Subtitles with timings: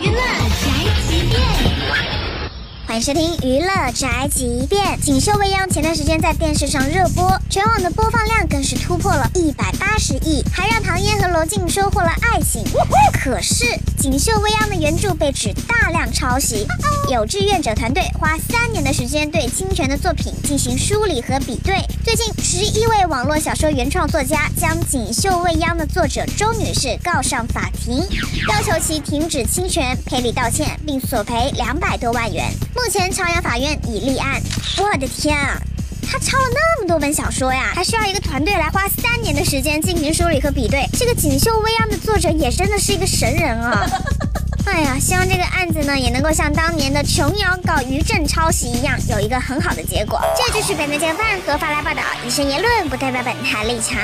[0.00, 0.72] 娱乐宅
[1.06, 1.42] 急便，
[2.86, 4.82] 欢迎收听娱乐宅急便。
[4.98, 12.64] 《锦绣未央》前段时间在电视上热播，全网的播放量更是突破了一百八十亿，还让唐嫣和竟收获了爱情。
[13.12, 13.64] 可是，
[13.98, 16.66] 《锦绣未央》的原著被指大量抄袭，
[17.10, 21.76] 有志愿者团队花三年的时间对侵权的作品进行梳理和比对。
[22.04, 27.96] 最近，十一位网络小说原创作家将《锦绣未央》的作者周女士告上法庭，
[28.48, 32.52] 要求其停止侵权、赔礼道歉，并索赔两百多万元。
[32.74, 34.40] 目前，朝阳法院已立案。
[34.78, 35.60] 我的天啊！
[36.10, 40.86] 他抄了那么多本小说呀，还需要一个团队来花三年的时间进行梳理和比对。
[40.92, 43.86] 这个《锦绣未央》的作者也真的是一个神人啊！
[44.66, 50.20] 哎呀，希望这个案子呢也能够像当年的琼瑶搞余震抄袭一样，有一个很好的结果。
[50.36, 53.98] 这就是本台正犯合法来报道，以上言论不代表本台立场。